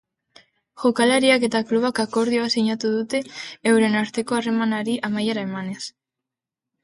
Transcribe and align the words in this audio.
Jokalariak 0.83 1.43
eta 1.47 1.59
klubak 1.71 1.99
akordioa 2.03 2.47
sinatu 2.55 2.91
dute 2.95 3.21
euren 3.73 3.99
arteko 3.99 4.37
harremanari 4.39 4.95
amaiera 5.11 5.45
emanez. 5.51 5.81